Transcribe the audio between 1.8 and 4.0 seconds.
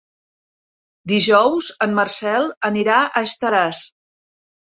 en Marcel anirà a Estaràs.